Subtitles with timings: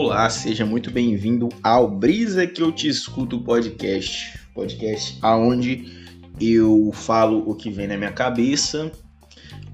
[0.00, 4.38] Olá, seja muito bem-vindo ao Brisa que eu te escuto podcast.
[4.54, 6.06] Podcast aonde
[6.40, 8.92] eu falo o que vem na minha cabeça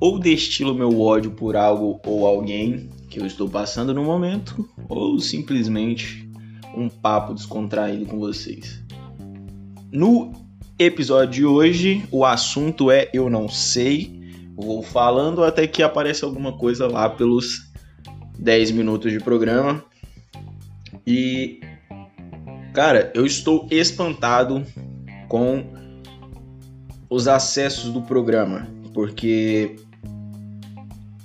[0.01, 5.19] ou destilo meu ódio por algo ou alguém que eu estou passando no momento, ou
[5.19, 6.27] simplesmente
[6.75, 8.83] um papo descontraído com vocês.
[9.93, 10.33] No
[10.79, 14.23] episódio de hoje, o assunto é eu não sei.
[14.57, 17.71] Vou falando até que apareça alguma coisa lá pelos
[18.39, 19.85] 10 minutos de programa.
[21.07, 21.61] E
[22.73, 24.65] cara, eu estou espantado
[25.29, 25.65] com
[27.09, 29.77] os acessos do programa, porque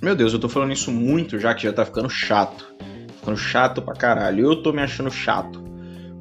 [0.00, 2.74] meu Deus, eu tô falando isso muito já que já tá ficando chato.
[3.18, 4.46] Ficando chato pra caralho.
[4.46, 5.62] Eu tô me achando chato.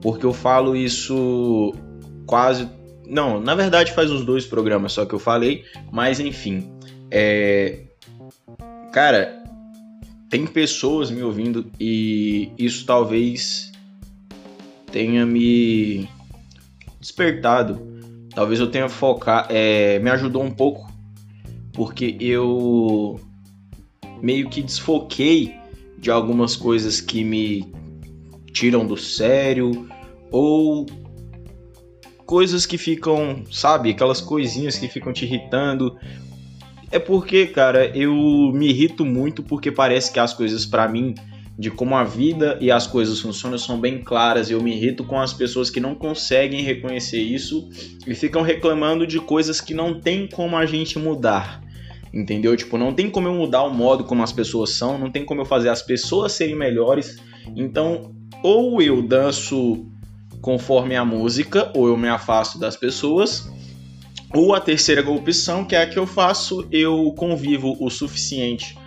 [0.02, 1.73] Porque eu falo isso
[2.27, 2.70] quase.
[3.07, 5.63] Não, na verdade faz uns dois programas só que eu falei.
[5.91, 6.73] Mas enfim.
[7.10, 7.84] É.
[8.91, 9.38] Cara,
[10.29, 13.71] tem pessoas me ouvindo e isso talvez
[14.91, 16.07] tenha me
[16.99, 17.87] despertado.
[18.34, 20.87] Talvez eu tenha focado, é, me ajudou um pouco
[21.73, 23.20] porque eu
[24.21, 25.55] meio que desfoquei
[25.98, 27.73] de algumas coisas que me
[28.51, 29.89] tiram do sério
[30.32, 30.85] ou
[32.26, 35.98] coisas que ficam, sabe, aquelas coisinhas que ficam te irritando
[36.91, 38.13] é porque, cara, eu
[38.54, 41.13] me irrito muito porque parece que as coisas para mim,
[41.57, 44.49] de como a vida e as coisas funcionam, são bem claras.
[44.49, 47.70] Eu me irrito com as pessoas que não conseguem reconhecer isso
[48.07, 51.62] e ficam reclamando de coisas que não tem como a gente mudar.
[52.12, 52.57] Entendeu?
[52.57, 55.41] Tipo, não tem como eu mudar o modo como as pessoas são, não tem como
[55.41, 57.17] eu fazer as pessoas serem melhores.
[57.55, 59.85] Então, ou eu danço
[60.41, 63.51] conforme a música, ou eu me afasto das pessoas,
[64.34, 68.78] ou a terceira opção, que é a que eu faço, eu convivo o suficiente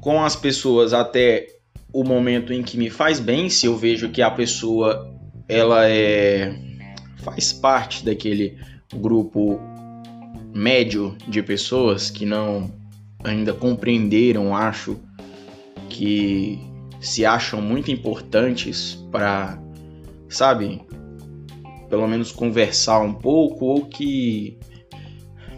[0.00, 1.46] com as pessoas até
[1.92, 5.14] o momento em que me faz bem, se eu vejo que a pessoa
[5.48, 6.54] ela é
[7.22, 8.58] faz parte daquele
[8.92, 9.60] grupo
[10.52, 12.70] médio de pessoas que não
[13.22, 14.98] ainda compreenderam, acho
[15.88, 16.58] que
[17.00, 19.58] se acham muito importantes para,
[20.28, 20.80] sabe,
[21.92, 24.56] pelo menos conversar um pouco ou que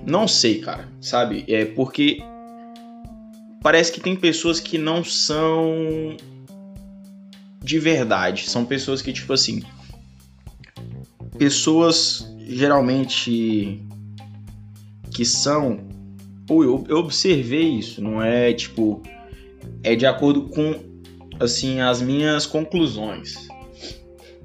[0.05, 1.45] não sei, cara, sabe?
[1.47, 2.19] É porque
[3.62, 6.17] parece que tem pessoas que não são
[7.62, 9.62] de verdade, são pessoas que tipo assim,
[11.39, 13.81] pessoas geralmente
[15.12, 15.87] que são
[16.51, 19.01] ou eu, eu observei isso, não é tipo
[19.84, 20.75] é de acordo com
[21.39, 23.53] assim as minhas conclusões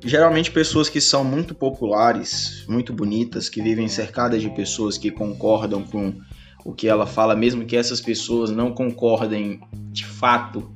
[0.04, 5.84] geralmente pessoas que são muito populares, muito bonitas, que vivem cercadas de pessoas que concordam
[5.84, 6.14] com
[6.64, 9.62] o que ela fala, mesmo que essas pessoas não concordem
[9.92, 10.72] de fato,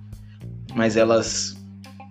[0.75, 1.56] mas elas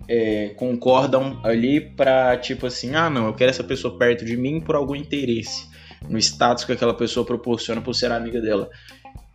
[0.07, 4.59] é, concordam ali pra tipo assim, ah não, eu quero essa pessoa perto de mim
[4.59, 5.67] por algum interesse,
[6.07, 8.69] no status que aquela pessoa proporciona por ser amiga dela.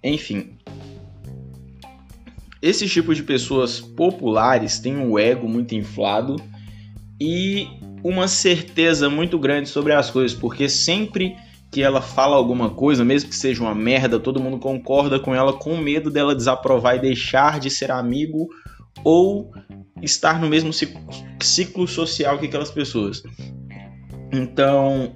[0.03, 0.57] Enfim,
[2.61, 6.37] esses tipos de pessoas populares têm um ego muito inflado
[7.21, 7.67] e
[8.03, 11.37] uma certeza muito grande sobre as coisas, porque sempre
[11.71, 15.53] que ela fala alguma coisa, mesmo que seja uma merda, todo mundo concorda com ela
[15.53, 18.49] com medo dela desaprovar e deixar de ser amigo
[19.05, 19.53] ou
[20.01, 23.23] estar no mesmo ciclo social que aquelas pessoas.
[24.33, 25.15] Então,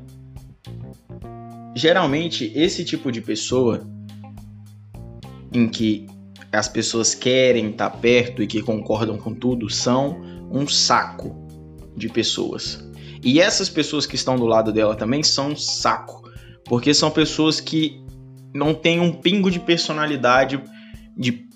[1.74, 3.88] geralmente esse tipo de pessoa
[5.54, 6.06] em que
[6.50, 10.20] as pessoas querem estar perto e que concordam com tudo são
[10.50, 11.41] um saco
[11.96, 12.84] de pessoas.
[13.22, 16.28] E essas pessoas que estão do lado dela também são um saco,
[16.64, 18.00] porque são pessoas que
[18.54, 20.60] não têm um pingo de personalidade,
[21.16, 21.46] de,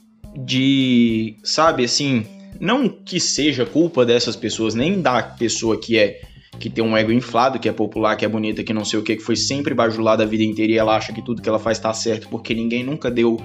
[0.44, 2.26] de sabe assim,
[2.60, 6.20] não que seja culpa dessas pessoas, nem da pessoa que é
[6.58, 9.02] que tem um ego inflado, que é popular, que é bonita, que não sei o
[9.02, 11.58] que, que foi sempre bajulada a vida inteira e ela acha que tudo que ela
[11.58, 13.38] faz tá certo, porque ninguém nunca deu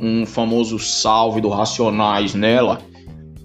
[0.00, 2.80] um famoso salve do Racionais nela.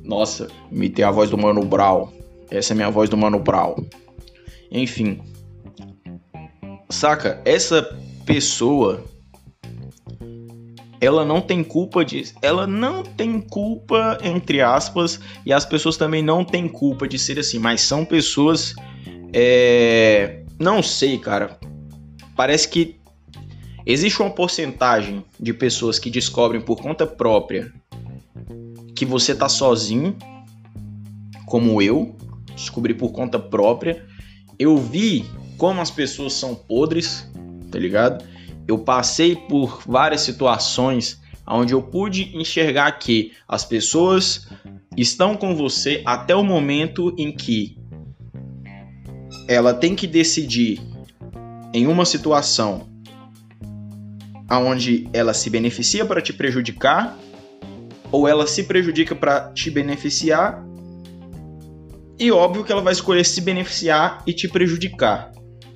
[0.04, 2.10] Nossa, imitei a voz do Mano Brown.
[2.51, 3.75] Essa é a minha voz do Mano Brown.
[4.72, 5.22] Enfim.
[6.90, 7.42] Saca?
[7.46, 9.04] Essa pessoa
[11.01, 12.34] ela não tem culpa disso.
[12.42, 17.40] Ela não tem culpa, entre aspas, e as pessoas também não têm culpa de ser
[17.40, 18.75] assim, mas são pessoas.
[19.34, 20.44] É...
[20.60, 21.57] Não sei, cara.
[22.36, 22.98] Parece que
[23.86, 27.72] existe uma porcentagem de pessoas que descobrem por conta própria
[28.94, 30.18] que você tá sozinho,
[31.46, 32.13] como eu,
[32.60, 34.06] descobri por conta própria.
[34.58, 35.26] Eu vi
[35.58, 37.30] como as pessoas são podres,
[37.72, 38.24] tá ligado?
[38.68, 44.48] Eu passei por várias situações onde eu pude enxergar que as pessoas
[44.96, 47.78] estão com você até o momento em que
[49.48, 50.80] ela tem que decidir
[51.74, 52.88] em uma situação
[54.48, 57.18] aonde ela se beneficia para te prejudicar
[58.12, 60.66] ou ela se prejudica para te beneficiar.
[62.19, 65.31] E óbvio que ela vai escolher se beneficiar e te prejudicar,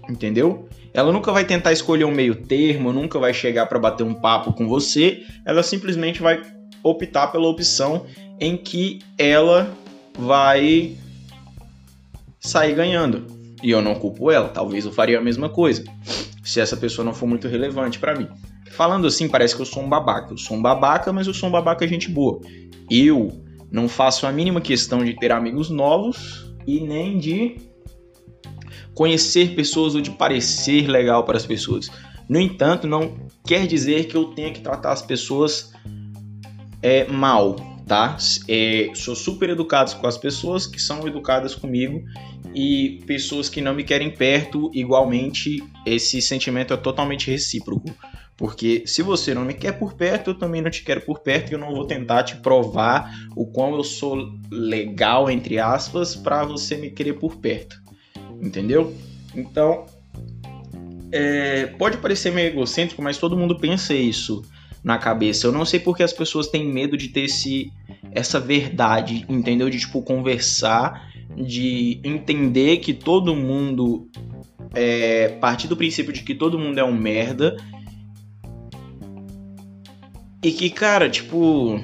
[0.10, 0.68] entendeu?
[0.94, 4.52] Ela nunca vai tentar escolher um meio termo, nunca vai chegar para bater um papo
[4.52, 6.42] com você, ela simplesmente vai
[6.84, 8.06] optar pela opção
[8.40, 9.74] em que ela
[10.20, 10.98] vai
[12.42, 13.26] sair ganhando.
[13.64, 15.86] E eu não culpo ela, talvez eu faria a mesma coisa,
[16.44, 18.28] se essa pessoa não for muito relevante para mim.
[18.72, 20.34] Falando assim, parece que eu sou um babaca.
[20.34, 22.42] Eu sou um babaca, mas eu sou um babaca gente boa.
[22.90, 23.43] Eu
[23.74, 27.58] não faço a mínima questão de ter amigos novos e nem de
[28.94, 31.90] conhecer pessoas ou de parecer legal para as pessoas.
[32.30, 35.74] No entanto, não quer dizer que eu tenha que tratar as pessoas
[36.84, 37.56] é, mal,
[37.88, 38.16] tá?
[38.48, 42.04] É, sou super educado com as pessoas que são educadas comigo
[42.54, 47.90] e pessoas que não me querem perto, igualmente, esse sentimento é totalmente recíproco.
[48.36, 51.52] Porque se você não me quer por perto, eu também não te quero por perto
[51.52, 56.44] e eu não vou tentar te provar o quão eu sou legal, entre aspas, para
[56.44, 57.82] você me querer por perto.
[58.42, 58.94] Entendeu?
[59.36, 59.86] Então,
[61.12, 64.44] é, pode parecer meio egocêntrico, mas todo mundo pensa isso
[64.84, 65.46] na cabeça.
[65.46, 67.72] Eu não sei porque as pessoas têm medo de ter esse,
[68.12, 69.70] essa verdade, entendeu?
[69.70, 74.10] De tipo conversar, de entender que todo mundo
[74.74, 77.56] é partir do princípio de que todo mundo é um merda
[80.44, 81.82] e que, cara, tipo.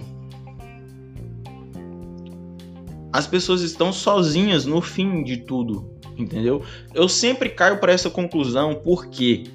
[3.12, 6.64] As pessoas estão sozinhas no fim de tudo, entendeu?
[6.94, 9.46] Eu sempre caio para essa conclusão porque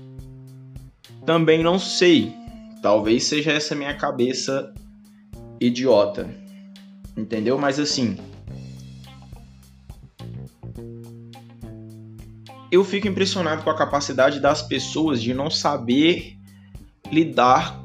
[1.25, 2.35] também não sei.
[2.83, 4.75] Talvez seja essa minha cabeça
[5.61, 6.29] idiota,
[7.17, 7.57] entendeu?
[7.59, 8.17] Mas assim.
[12.73, 16.37] Eu fico impressionado com a capacidade das pessoas de não saber
[17.13, 17.84] lidar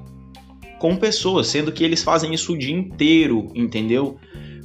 [0.80, 4.18] com pessoas, sendo que eles fazem isso o dia inteiro, entendeu?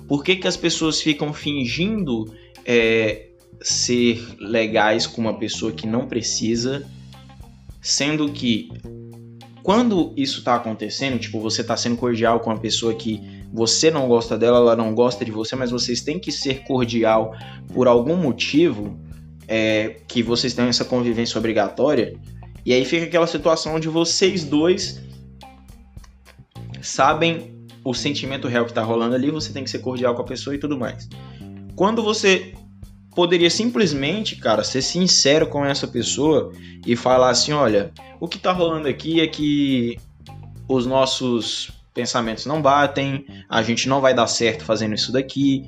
[0.08, 2.32] Por que, que as pessoas ficam fingindo
[2.64, 3.26] é,
[3.61, 6.87] ser legais com uma pessoa que não precisa,
[7.82, 8.69] sendo que
[9.62, 13.20] quando isso está acontecendo, tipo, você está sendo cordial com uma pessoa que
[13.52, 17.34] você não gosta dela, ela não gosta de você, mas vocês têm que ser cordial
[17.72, 18.99] por algum motivo,
[19.49, 22.14] é, que vocês têm essa convivência obrigatória,
[22.64, 25.00] e aí fica aquela situação onde vocês dois
[26.86, 30.25] sabem o sentimento real que tá rolando ali, você tem que ser cordial com a
[30.25, 31.08] pessoa e tudo mais.
[31.76, 32.54] Quando você
[33.14, 36.52] poderia simplesmente, cara, ser sincero com essa pessoa
[36.86, 39.98] e falar assim, olha, o que tá rolando aqui é que
[40.69, 45.64] os nossos pensamentos não batem, a gente não vai dar certo fazendo isso daqui.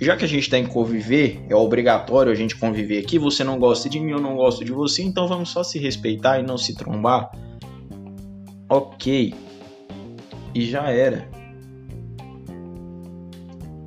[0.00, 3.58] Já que a gente tem que conviver, é obrigatório a gente conviver aqui, você não
[3.58, 6.56] gosta de mim, eu não gosto de você, então vamos só se respeitar e não
[6.56, 7.32] se trombar.
[8.68, 9.34] Ok,
[10.54, 11.28] e já era.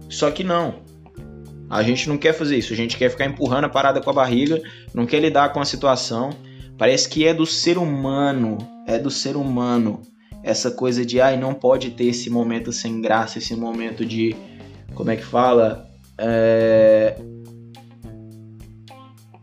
[0.10, 0.76] Só que não.
[1.70, 4.14] A gente não quer fazer isso, a gente quer ficar empurrando a parada com a
[4.14, 4.62] barriga,
[4.94, 6.32] não quer lidar com a situação.
[6.78, 10.02] Parece que é do ser humano, é do ser humano
[10.44, 14.36] essa coisa de ai não pode ter esse momento sem graça, esse momento de
[14.96, 17.16] como é que fala, é...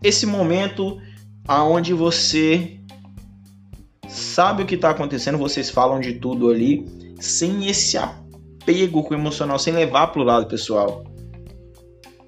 [0.02, 1.00] esse momento
[1.46, 2.78] aonde você
[4.08, 6.84] sabe o que está acontecendo, vocês falam de tudo ali,
[7.18, 11.04] sem esse apego com o emocional, sem levar pro lado pessoal.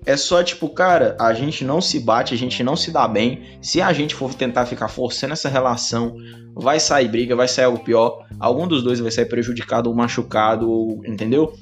[0.07, 3.59] É só tipo, cara, a gente não se bate, a gente não se dá bem.
[3.61, 6.17] Se a gente for tentar ficar forçando essa relação,
[6.55, 8.27] vai sair briga, vai sair algo pior.
[8.39, 11.53] Algum dos dois vai sair prejudicado ou machucado, entendeu?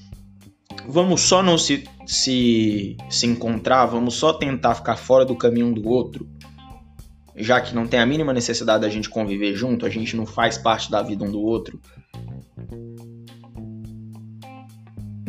[0.87, 5.73] Vamos só não se, se, se encontrar, vamos só tentar ficar fora do caminho um
[5.73, 6.27] do outro.
[7.37, 10.57] Já que não tem a mínima necessidade da gente conviver junto, a gente não faz
[10.57, 11.81] parte da vida um do outro.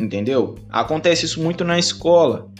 [0.00, 0.56] Entendeu?
[0.70, 2.50] Acontece isso muito na escola.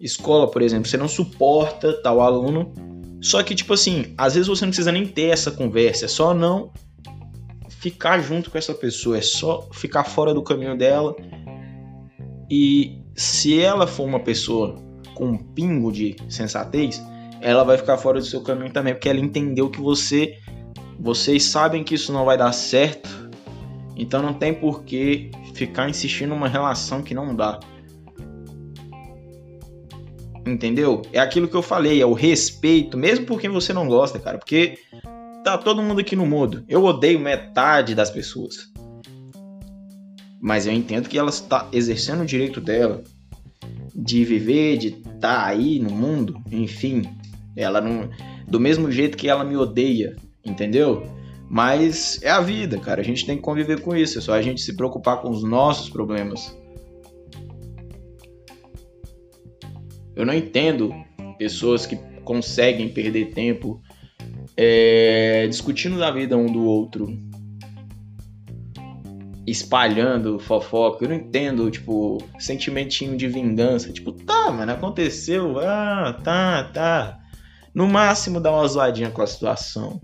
[0.00, 2.72] Escola, por exemplo, você não suporta tal aluno.
[3.20, 6.32] Só que, tipo assim, às vezes você não precisa nem ter essa conversa, é só
[6.32, 6.72] não
[7.68, 11.14] ficar junto com essa pessoa, é só ficar fora do caminho dela.
[12.50, 14.76] E se ela for uma pessoa
[15.14, 17.02] com um pingo de sensatez,
[17.40, 20.38] ela vai ficar fora do seu caminho também, porque ela entendeu que você
[20.98, 23.27] vocês sabem que isso não vai dar certo.
[23.98, 27.58] Então não tem por que ficar insistindo numa relação que não dá.
[30.46, 31.02] Entendeu?
[31.12, 34.38] É aquilo que eu falei, é o respeito, mesmo por quem você não gosta, cara.
[34.38, 34.78] Porque
[35.44, 36.64] tá todo mundo aqui no mundo.
[36.68, 38.70] Eu odeio metade das pessoas.
[40.40, 43.02] Mas eu entendo que ela está exercendo o direito dela
[43.94, 47.02] de viver, de estar tá aí no mundo, enfim.
[47.56, 48.08] Ela não.
[48.46, 51.17] Do mesmo jeito que ela me odeia, entendeu?
[51.48, 53.00] Mas é a vida, cara.
[53.00, 54.18] A gente tem que conviver com isso.
[54.18, 56.54] É só a gente se preocupar com os nossos problemas.
[60.14, 60.92] Eu não entendo
[61.38, 63.80] pessoas que conseguem perder tempo
[64.56, 67.16] é, discutindo da vida um do outro,
[69.46, 71.04] espalhando fofoca.
[71.04, 73.90] Eu não entendo, tipo, sentimentinho de vingança.
[73.90, 75.58] Tipo, tá, mano, aconteceu.
[75.60, 77.20] Ah, tá, tá.
[77.72, 80.00] No máximo dar uma zoadinha com a situação.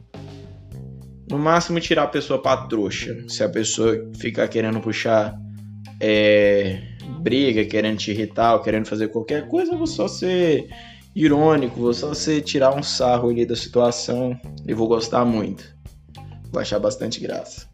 [1.35, 3.25] No máximo tirar a pessoa pra trouxa.
[3.27, 5.37] Se a pessoa ficar querendo puxar
[5.99, 6.81] é,
[7.23, 10.69] briga, querendo te irritar ou querendo fazer qualquer coisa, eu vou só ser
[11.13, 15.65] irônico, vou só ser tirar um sarro ali da situação e vou gostar muito.
[16.53, 17.67] Vou achar bastante graça.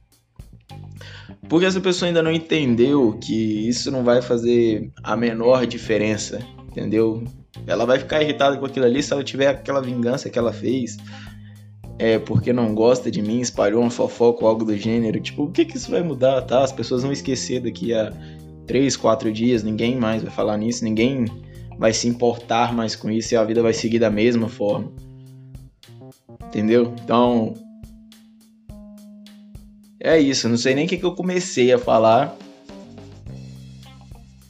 [1.47, 7.25] Porque essa pessoa ainda não entendeu que isso não vai fazer a menor diferença, entendeu?
[7.67, 10.97] Ela vai ficar irritada com aquilo ali se ela tiver aquela vingança que ela fez,
[12.01, 15.21] é porque não gosta de mim, espalhou uma fofoca ou algo do gênero.
[15.21, 16.65] Tipo, o que que isso vai mudar, tá?
[16.65, 18.11] As pessoas vão esquecer daqui a
[18.67, 21.27] três, quatro dias, ninguém mais vai falar nisso, ninguém
[21.79, 24.91] vai se importar mais com isso e a vida vai seguir da mesma forma.
[26.47, 26.95] Entendeu?
[27.05, 27.53] Então.
[30.03, 32.35] É isso, não sei nem o que, que eu comecei a falar.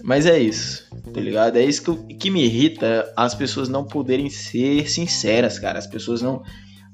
[0.04, 1.56] Mas é isso, tá ligado?
[1.56, 5.80] É isso que, que me irrita as pessoas não poderem ser sinceras, cara.
[5.80, 6.44] As pessoas não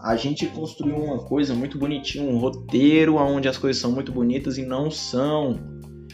[0.01, 4.59] a gente construiu uma coisa muito bonitinha, um roteiro onde as coisas são muito bonitas
[4.59, 5.59] e não são.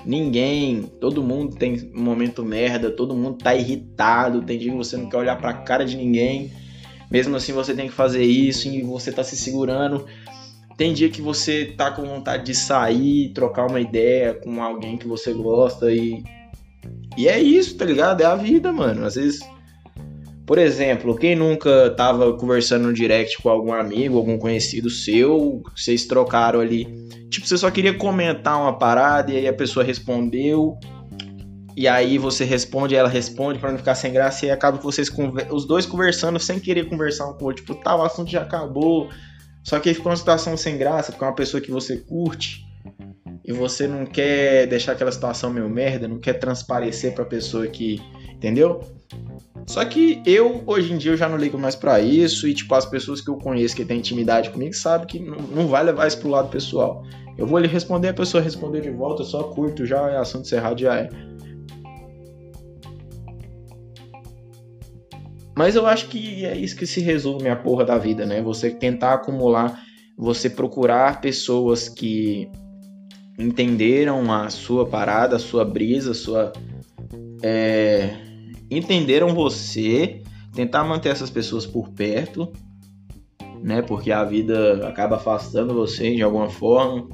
[0.04, 4.96] Ninguém, todo mundo tem um momento merda, todo mundo tá irritado, tem dia que você
[4.96, 6.50] não quer olhar pra cara de ninguém.
[7.10, 10.06] Mesmo assim você tem que fazer isso e você tá se segurando.
[10.76, 15.06] Tem dia que você tá com vontade de sair, trocar uma ideia com alguém que
[15.06, 16.22] você gosta e
[17.16, 18.22] e é isso, tá ligado?
[18.22, 19.04] É a vida, mano.
[19.04, 19.40] Às vezes
[20.52, 26.04] por exemplo, quem nunca tava conversando no direct com algum amigo, algum conhecido seu, vocês
[26.04, 26.84] trocaram ali.
[27.30, 30.76] Tipo, você só queria comentar uma parada e aí a pessoa respondeu.
[31.74, 35.10] E aí você responde, ela responde para não ficar sem graça e acaba vocês
[35.50, 37.64] os dois conversando sem querer conversar um com o outro.
[37.64, 39.08] Tipo, tá, o assunto já acabou.
[39.64, 42.62] Só que aí ficou uma situação sem graça, porque é uma pessoa que você curte
[43.42, 48.02] e você não quer deixar aquela situação meio merda, não quer transparecer pra pessoa que.
[48.34, 48.82] Entendeu?
[49.66, 52.74] Só que eu, hoje em dia, eu já não ligo mais para isso e, tipo,
[52.74, 56.06] as pessoas que eu conheço que têm intimidade comigo sabem que não, não vai levar
[56.06, 57.04] isso pro lado pessoal.
[57.38, 60.44] Eu vou lhe responder, a pessoa responder de volta, eu só curto, já é assunto
[60.44, 61.08] encerrado, já é.
[65.56, 68.42] Mas eu acho que é isso que se resume a porra da vida, né?
[68.42, 69.80] Você tentar acumular,
[70.18, 72.50] você procurar pessoas que
[73.38, 76.52] entenderam a sua parada, a sua brisa, a sua.
[77.42, 78.31] É
[78.76, 80.22] entenderam você,
[80.54, 82.52] tentar manter essas pessoas por perto,
[83.62, 83.82] né?
[83.82, 87.08] Porque a vida acaba afastando você de alguma forma.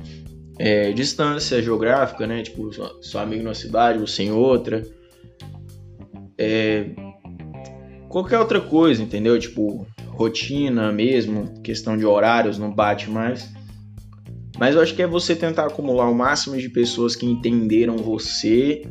[0.61, 2.43] É, distância geográfica, né?
[2.43, 4.85] Tipo, seu amigo numa cidade, você em outra.
[6.37, 6.91] É,
[8.09, 9.39] qualquer outra coisa, entendeu?
[9.39, 13.49] Tipo, rotina mesmo, questão de horários não bate mais.
[14.59, 18.83] Mas eu acho que é você tentar acumular o máximo de pessoas que entenderam você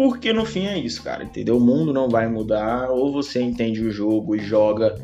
[0.00, 1.58] porque no fim é isso, cara, entendeu?
[1.58, 4.94] O mundo não vai mudar, ou você entende o jogo e joga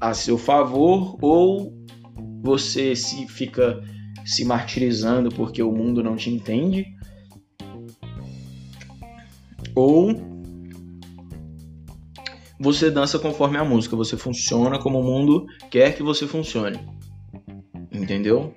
[0.00, 1.74] a seu favor, ou
[2.40, 3.82] você se fica
[4.24, 6.86] se martirizando porque o mundo não te entende,
[9.74, 10.14] ou
[12.60, 16.78] você dança conforme a música, você funciona como o mundo quer que você funcione.
[17.90, 18.54] Entendeu?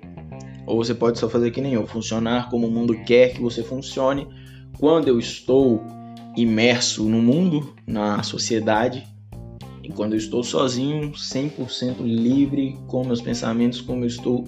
[0.64, 3.64] Ou você pode só fazer que nem eu, funcionar como o mundo quer que você
[3.64, 4.28] funcione
[4.78, 5.82] quando eu estou
[6.36, 9.06] imerso no mundo, na sociedade,
[9.82, 14.44] e quando eu estou sozinho, 100% livre com meus pensamentos, como eu estou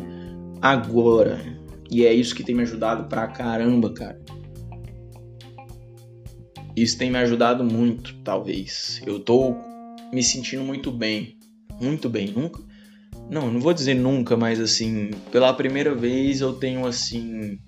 [0.60, 1.40] agora.
[1.90, 4.20] E é isso que tem me ajudado pra caramba, cara.
[6.74, 9.02] Isso tem me ajudado muito, talvez.
[9.04, 9.54] Eu tô
[10.12, 11.36] me sentindo muito bem.
[11.80, 12.28] Muito bem.
[12.28, 12.62] Nunca.
[13.30, 17.58] Não, não vou dizer nunca, mas assim, pela primeira vez eu tenho assim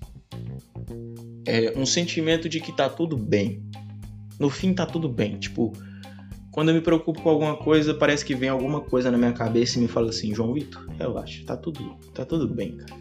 [1.45, 3.63] é, um sentimento de que tá tudo bem.
[4.39, 5.37] No fim tá tudo bem.
[5.37, 5.73] Tipo,
[6.51, 9.77] quando eu me preocupo com alguma coisa, parece que vem alguma coisa na minha cabeça
[9.77, 12.93] e me fala assim, João Vitor, relaxa, tá tudo, tá tudo bem, cara.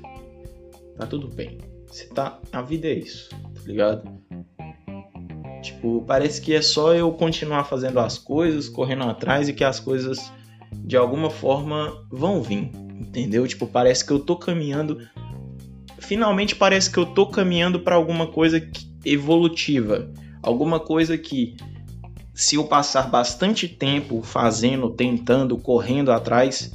[0.96, 1.58] Tá tudo bem.
[1.86, 2.40] Você tá.
[2.52, 4.10] A vida é isso, tá ligado?
[5.62, 9.80] Tipo, parece que é só eu continuar fazendo as coisas, correndo atrás e que as
[9.80, 10.32] coisas
[10.72, 13.46] de alguma forma vão vir, entendeu?
[13.46, 14.98] Tipo, parece que eu tô caminhando
[15.98, 18.66] finalmente parece que eu tô caminhando para alguma coisa
[19.04, 20.10] evolutiva,
[20.42, 21.56] alguma coisa que
[22.34, 26.72] se eu passar bastante tempo fazendo, tentando, correndo atrás,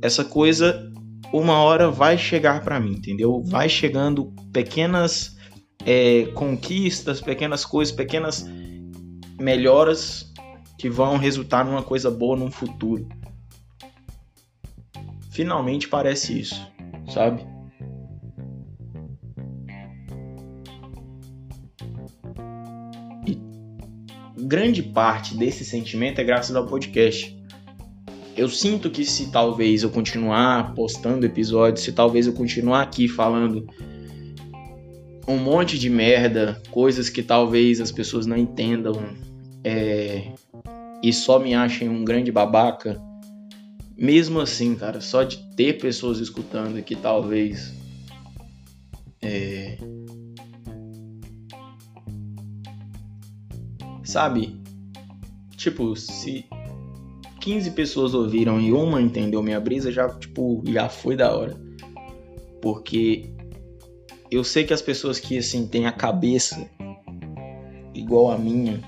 [0.00, 0.90] essa coisa
[1.32, 3.42] uma hora vai chegar para mim, entendeu?
[3.44, 5.36] Vai chegando pequenas
[5.84, 8.46] é, conquistas, pequenas coisas, pequenas
[9.38, 10.30] melhoras
[10.78, 13.08] que vão resultar numa coisa boa no futuro.
[15.30, 16.70] Finalmente parece isso,
[17.08, 17.51] sabe?
[24.52, 27.34] Grande parte desse sentimento é graças ao podcast.
[28.36, 33.66] Eu sinto que se talvez eu continuar postando episódios, se talvez eu continuar aqui falando
[35.26, 38.92] um monte de merda, coisas que talvez as pessoas não entendam
[39.64, 40.34] é,
[41.02, 43.00] e só me achem um grande babaca,
[43.96, 47.72] mesmo assim, cara, só de ter pessoas escutando que talvez
[49.22, 49.78] é,
[54.12, 54.60] sabe?
[55.56, 56.44] Tipo, se
[57.40, 61.56] 15 pessoas ouviram e uma entendeu minha brisa, já tipo, já foi da hora.
[62.60, 63.30] Porque
[64.30, 66.68] eu sei que as pessoas que assim têm a cabeça
[67.94, 68.80] igual a minha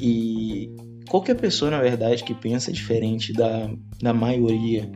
[0.00, 0.74] e
[1.08, 3.70] qualquer pessoa na verdade que pensa diferente da,
[4.02, 4.90] da maioria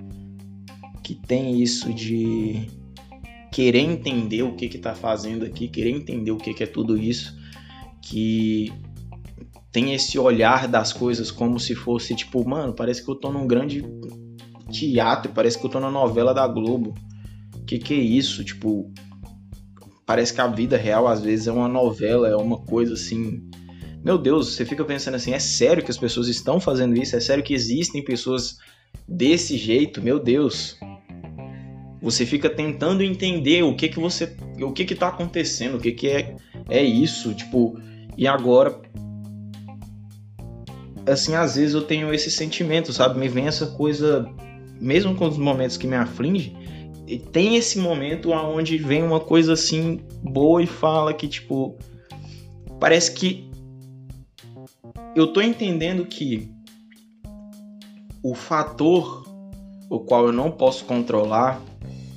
[1.02, 2.68] que tem isso de
[3.50, 6.98] querer entender o que que tá fazendo aqui, querer entender o que que é tudo
[6.98, 7.34] isso,
[8.02, 8.70] que
[9.78, 13.46] tem esse olhar das coisas como se fosse tipo, mano, parece que eu tô num
[13.46, 13.84] grande
[14.72, 16.94] teatro, parece que eu tô na novela da Globo.
[17.64, 18.42] Que que é isso?
[18.42, 18.92] Tipo,
[20.04, 23.48] parece que a vida real às vezes é uma novela, é uma coisa assim.
[24.04, 27.14] Meu Deus, você fica pensando assim, é sério que as pessoas estão fazendo isso?
[27.14, 28.58] É sério que existem pessoas
[29.06, 30.02] desse jeito?
[30.02, 30.76] Meu Deus.
[32.02, 35.92] Você fica tentando entender o que que você, o que que tá acontecendo, o que
[35.92, 36.34] que é
[36.68, 37.80] é isso, tipo,
[38.16, 38.82] e agora
[41.08, 43.18] assim, às vezes eu tenho esse sentimento, sabe?
[43.18, 44.28] Me vem essa coisa,
[44.80, 46.54] mesmo com os momentos que me aflige,
[47.32, 51.76] tem esse momento onde vem uma coisa assim boa e fala que tipo
[52.78, 53.50] parece que
[55.16, 56.50] eu tô entendendo que
[58.22, 59.26] o fator
[59.88, 61.62] o qual eu não posso controlar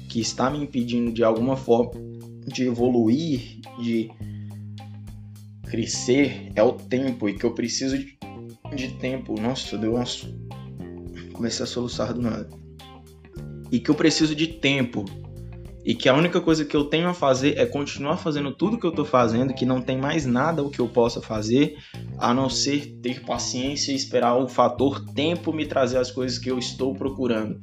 [0.09, 1.91] que está me impedindo de alguma forma
[2.45, 4.11] de evoluir, de
[5.69, 8.17] crescer é o tempo e que eu preciso de,
[8.75, 9.39] de tempo.
[9.39, 10.05] Nossa, deu uma
[11.33, 12.49] comecei a soluçar do nada
[13.71, 15.05] e que eu preciso de tempo
[15.83, 18.85] e que a única coisa que eu tenho a fazer é continuar fazendo tudo que
[18.85, 21.75] eu estou fazendo, que não tem mais nada o que eu possa fazer
[22.19, 26.51] a não ser ter paciência e esperar o fator tempo me trazer as coisas que
[26.51, 27.59] eu estou procurando.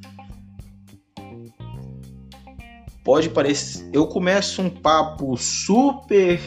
[3.05, 6.41] Pode parecer, eu começo um papo super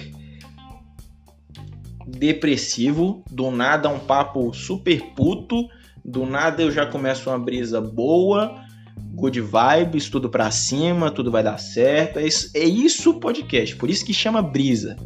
[2.12, 5.68] depressivo, do nada um papo super puto,
[6.04, 8.54] do nada eu já começo uma brisa boa,
[9.14, 12.18] good vibes, tudo pra cima, tudo vai dar certo.
[12.18, 14.96] É isso, é isso o podcast, por isso que chama brisa.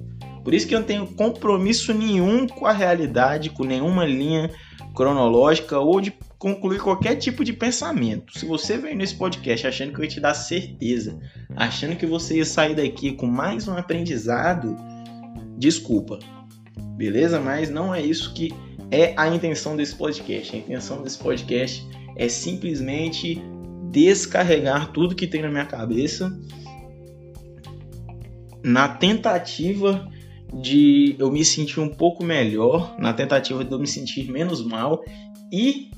[0.42, 4.51] Por isso que eu não tenho compromisso nenhum com a realidade, com nenhuma linha
[4.95, 8.38] cronológica ou de concluir qualquer tipo de pensamento.
[8.38, 11.19] Se você veio nesse podcast achando que eu ia te dar certeza,
[11.57, 14.77] achando que você ia sair daqui com mais um aprendizado,
[15.59, 16.19] desculpa.
[16.97, 17.41] Beleza?
[17.41, 18.53] Mas não é isso que
[18.91, 20.55] é a intenção desse podcast.
[20.55, 21.87] A intenção desse podcast
[22.17, 23.43] é simplesmente
[23.91, 26.33] descarregar tudo que tem na minha cabeça
[28.67, 30.11] na tentativa
[30.53, 35.05] de eu me sentir um pouco melhor, na tentativa de eu me sentir menos mal
[35.53, 35.91] e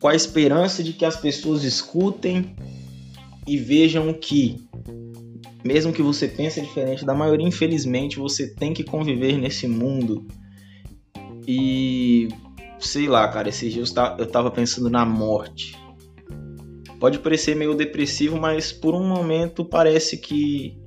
[0.00, 2.56] com a esperança de que as pessoas escutem
[3.46, 4.66] e vejam que
[5.64, 10.26] mesmo que você pense diferente da maioria, infelizmente você tem que conviver nesse mundo.
[11.46, 12.28] E
[12.78, 15.76] sei lá, cara, esses dias eu tava pensando na morte.
[16.98, 20.78] Pode parecer meio depressivo, mas por um momento parece que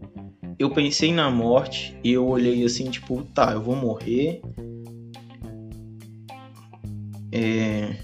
[0.59, 4.41] eu pensei na morte e eu olhei assim, tipo, tá, eu vou morrer.
[7.31, 7.95] É...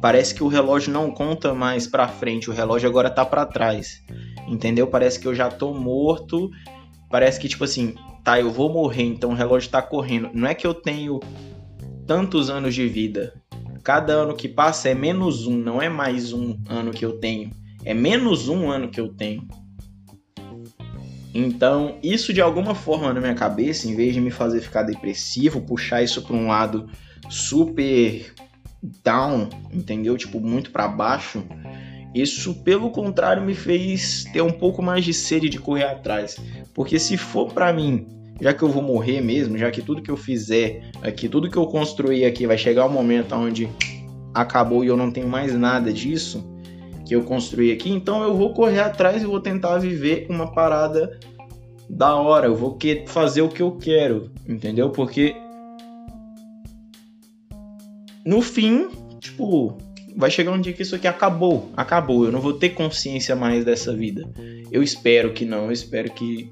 [0.00, 4.02] Parece que o relógio não conta mais pra frente, o relógio agora tá para trás.
[4.46, 4.86] Entendeu?
[4.86, 6.50] Parece que eu já tô morto.
[7.10, 10.30] Parece que, tipo assim, tá, eu vou morrer, então o relógio tá correndo.
[10.34, 11.20] Não é que eu tenho
[12.06, 13.32] tantos anos de vida
[13.86, 17.52] cada ano que passa é menos um, não é mais um ano que eu tenho.
[17.84, 19.46] É menos um ano que eu tenho.
[21.32, 25.60] Então, isso de alguma forma na minha cabeça, em vez de me fazer ficar depressivo,
[25.60, 26.90] puxar isso para um lado
[27.30, 28.34] super
[29.04, 30.16] down, entendeu?
[30.16, 31.44] Tipo, muito para baixo,
[32.22, 36.36] Isso, pelo contrário, me fez ter um pouco mais de sede de correr atrás.
[36.72, 38.06] Porque se for para mim,
[38.40, 41.56] já que eu vou morrer mesmo, já que tudo que eu fizer aqui, tudo que
[41.58, 43.68] eu construir aqui vai chegar um momento onde
[44.32, 46.42] acabou e eu não tenho mais nada disso
[47.06, 51.20] que eu construí aqui, então eu vou correr atrás e vou tentar viver uma parada
[51.88, 52.76] da hora, eu vou
[53.06, 54.90] fazer o que eu quero, entendeu?
[54.90, 55.36] Porque
[58.24, 58.88] no fim,
[59.20, 59.78] tipo,
[60.16, 63.64] vai chegar um dia que isso aqui acabou, acabou, eu não vou ter consciência mais
[63.64, 64.26] dessa vida.
[64.72, 66.50] Eu espero que não, eu espero que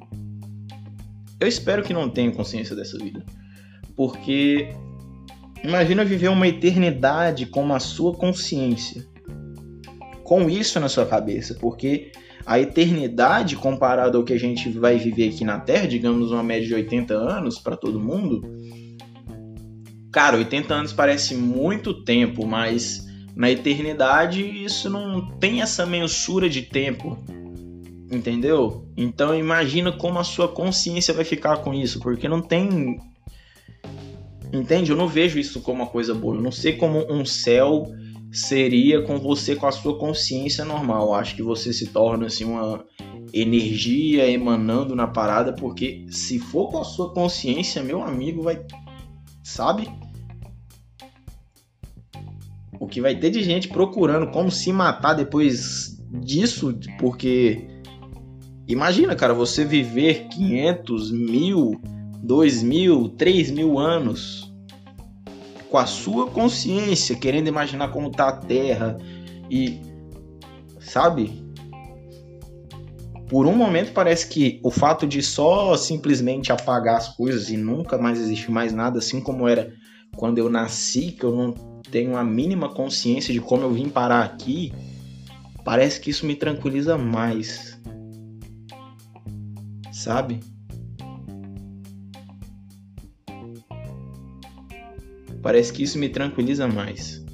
[1.40, 3.24] eu espero que não tenha consciência dessa vida.
[3.96, 4.68] Porque
[5.62, 9.06] imagina viver uma eternidade com a sua consciência.
[10.22, 12.12] Com isso na sua cabeça, porque
[12.46, 16.66] a eternidade comparado ao que a gente vai viver aqui na Terra, digamos uma média
[16.66, 18.42] de 80 anos para todo mundo,
[20.12, 23.03] cara, 80 anos parece muito tempo, mas
[23.34, 27.18] na eternidade isso não tem essa mensura de tempo.
[28.10, 28.86] Entendeu?
[28.96, 33.00] Então imagina como a sua consciência vai ficar com isso, porque não tem
[34.52, 34.92] Entende?
[34.92, 36.36] Eu não vejo isso como uma coisa boa.
[36.36, 37.92] Eu não sei como um céu
[38.30, 41.06] seria com você com a sua consciência normal.
[41.06, 42.84] Eu acho que você se torna assim uma
[43.32, 48.64] energia emanando na parada, porque se for com a sua consciência, meu amigo, vai
[49.42, 49.88] sabe?
[52.80, 57.66] O que vai ter de gente procurando como se matar depois disso, porque
[58.66, 61.80] imagina, cara, você viver 500 mil,
[62.22, 64.52] 2 mil, 3 mil anos
[65.70, 68.96] com a sua consciência, querendo imaginar como tá a Terra
[69.50, 69.80] e
[70.78, 71.42] sabe?
[73.28, 77.98] Por um momento parece que o fato de só simplesmente apagar as coisas e nunca
[77.98, 79.72] mais existir mais nada, assim como era
[80.16, 84.24] quando eu nasci, que eu não tenho a mínima consciência de como eu vim parar
[84.24, 84.72] aqui,
[85.64, 87.80] parece que isso me tranquiliza mais.
[89.92, 90.40] Sabe?
[95.40, 97.24] Parece que isso me tranquiliza mais.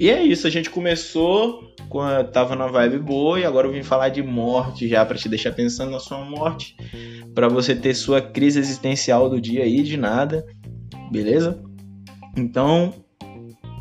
[0.00, 3.84] E é isso, a gente começou quando tava na vibe boa e agora eu vim
[3.84, 6.74] falar de morte já para te deixar pensando na sua morte,
[7.36, 10.44] para você ter sua crise existencial do dia aí de nada,
[11.10, 11.60] beleza?
[12.36, 12.94] Então,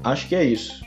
[0.04, 0.84] acho que é isso.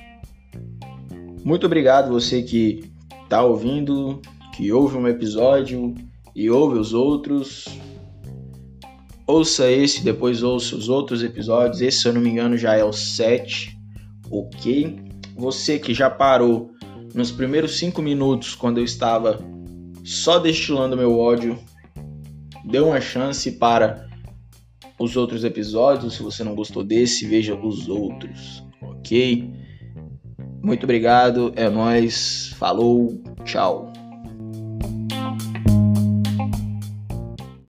[1.45, 2.93] Muito obrigado você que
[3.29, 4.21] tá ouvindo,
[4.55, 5.95] que ouve um episódio
[6.35, 7.67] e ouve os outros.
[9.27, 11.81] Ouça esse, depois ouça os outros episódios.
[11.81, 13.79] Esse, se eu não me engano, já é o 7,
[14.31, 14.99] ok?
[15.37, 16.73] Você que já parou
[17.15, 19.39] nos primeiros 5 minutos, quando eu estava
[20.05, 21.59] só destilando meu ódio,
[22.65, 24.09] dê uma chance para
[25.03, 26.15] os outros episódios.
[26.15, 29.51] Se você não gostou desse, veja os outros, ok?
[30.63, 33.92] Muito obrigado, é nós, falou, tchau.